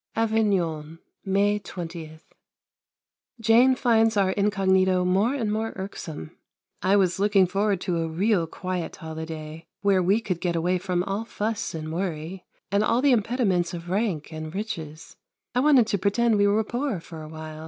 Avignon, 0.15 0.97
May 1.23 1.59
20. 1.59 2.17
Jane 3.39 3.75
finds 3.75 4.17
our 4.17 4.31
incognito 4.31 5.05
more 5.05 5.35
and 5.35 5.51
more 5.53 5.73
irksome. 5.75 6.35
I 6.81 6.95
was 6.95 7.19
looking 7.19 7.45
forward 7.45 7.79
to 7.81 7.97
a 7.99 8.07
real 8.07 8.47
quiet 8.47 8.95
holiday, 8.95 9.67
where 9.81 10.01
we 10.01 10.19
could 10.19 10.41
get 10.41 10.55
away 10.55 10.79
from 10.79 11.03
all 11.03 11.23
fuss 11.23 11.75
and 11.75 11.93
worry, 11.93 12.43
and 12.71 12.83
all 12.83 13.03
the 13.03 13.11
impediments 13.11 13.75
of 13.75 13.91
rank 13.91 14.33
and 14.33 14.55
riches. 14.55 15.17
I 15.53 15.59
wanted 15.59 15.85
to 15.85 15.99
pretend 15.99 16.35
we 16.37 16.47
were 16.47 16.63
poor 16.63 16.99
for 16.99 17.21
a 17.21 17.29
while. 17.29 17.59